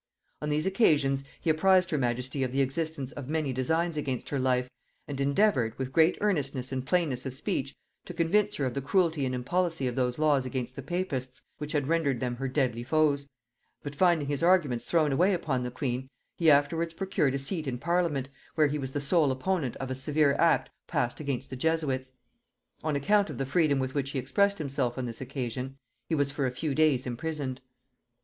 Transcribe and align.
On 0.41 0.49
these 0.49 0.65
occasions 0.65 1.23
he 1.41 1.51
apprized 1.51 1.91
her 1.91 1.97
majesty 1.99 2.41
of 2.41 2.51
the 2.51 2.61
existence 2.63 3.11
of 3.11 3.29
many 3.29 3.53
designs 3.53 3.97
against 3.97 4.29
her 4.29 4.39
life, 4.39 4.67
and 5.07 5.21
endeavoured, 5.21 5.77
with 5.77 5.93
great 5.93 6.17
earnestness 6.21 6.71
and 6.71 6.83
plainness 6.83 7.23
of 7.23 7.35
speech, 7.35 7.75
to 8.05 8.13
convince 8.15 8.55
her 8.55 8.65
of 8.65 8.73
the 8.73 8.81
cruelty 8.81 9.27
and 9.27 9.35
impolicy 9.35 9.87
of 9.87 9.93
those 9.95 10.17
laws 10.17 10.43
against 10.43 10.75
the 10.75 10.81
papists 10.81 11.43
which 11.59 11.73
had 11.73 11.87
rendered 11.87 12.19
them 12.19 12.37
her 12.37 12.47
deadly 12.47 12.81
foes: 12.81 13.27
but 13.83 13.93
finding 13.95 14.27
his 14.27 14.41
arguments 14.41 14.85
thrown 14.85 15.11
away 15.11 15.35
upon 15.35 15.61
the 15.61 15.69
queen, 15.69 16.09
he 16.35 16.49
afterwards 16.49 16.93
procured 16.93 17.35
a 17.35 17.37
seat 17.37 17.67
in 17.67 17.77
parliament, 17.77 18.27
where 18.55 18.65
he 18.65 18.79
was 18.79 18.93
the 18.93 19.01
sole 19.01 19.31
opponent 19.31 19.75
of 19.75 19.91
a 19.91 19.93
severe 19.93 20.33
act 20.39 20.71
passed 20.87 21.19
against 21.19 21.51
the 21.51 21.55
Jesuits. 21.55 22.13
On 22.83 22.95
account 22.95 23.29
of 23.29 23.37
the 23.37 23.45
freedom 23.45 23.77
with 23.77 23.93
which 23.93 24.09
he 24.09 24.17
expressed 24.17 24.57
himself 24.57 24.97
on 24.97 25.05
this 25.05 25.21
occasion, 25.21 25.77
he 26.09 26.15
was 26.15 26.31
for 26.31 26.47
a 26.47 26.51
few 26.51 26.73
days 26.73 27.05
imprisoned. 27.05 27.61